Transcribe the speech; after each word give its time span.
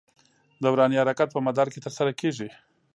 دوراني 0.63 0.95
حرکت 1.01 1.29
په 1.33 1.39
مدار 1.47 1.67
کې 1.73 1.79
تر 1.85 1.91
سره 1.97 2.11
کېږي. 2.19 2.49